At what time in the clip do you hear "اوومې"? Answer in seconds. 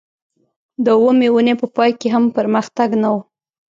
0.97-1.27